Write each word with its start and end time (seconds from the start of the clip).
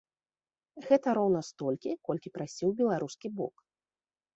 Гэта 0.87 1.07
роўна 1.19 1.41
столькі, 1.51 1.91
колькі 2.09 2.35
прасіў 2.41 2.77
беларускі 2.85 3.27
бок. 3.41 3.55